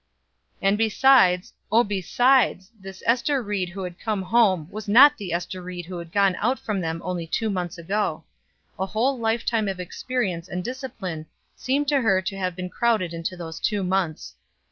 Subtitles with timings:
[0.63, 2.71] And besides, oh besides!
[2.79, 6.35] this Ester Ried who had come home was not the Ester Ried who had gone
[6.39, 8.23] out from them only two months ago.
[8.79, 13.37] A whole lifetime of experience and discipline seemed to her to have been crowded into
[13.37, 14.33] those two months.